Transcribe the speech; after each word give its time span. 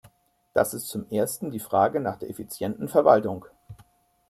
Da 0.55 0.63
ist 0.63 0.87
zum 0.87 1.07
ersten 1.11 1.51
die 1.51 1.59
Frage 1.59 1.99
nach 1.99 2.17
der 2.17 2.27
effizienten 2.31 2.87
Verwaltung. 2.87 3.45